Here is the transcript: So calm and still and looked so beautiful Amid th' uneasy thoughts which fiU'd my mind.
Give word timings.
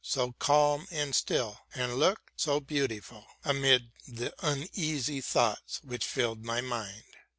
So 0.03 0.31
calm 0.39 0.87
and 0.89 1.13
still 1.13 1.59
and 1.75 1.93
looked 1.93 2.31
so 2.35 2.59
beautiful 2.59 3.27
Amid 3.45 3.91
th' 4.11 4.33
uneasy 4.39 5.21
thoughts 5.21 5.79
which 5.83 6.03
fiU'd 6.07 6.43
my 6.43 6.59
mind. 6.59 7.03